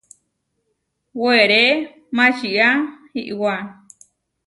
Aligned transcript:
Weré 1.21 1.63
maʼčía 2.15 2.67
iʼwá. 3.21 3.53